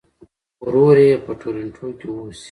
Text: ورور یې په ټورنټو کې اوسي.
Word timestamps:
ورور 0.63 0.95
یې 1.07 1.11
په 1.25 1.31
ټورنټو 1.41 1.87
کې 1.99 2.07
اوسي. 2.15 2.39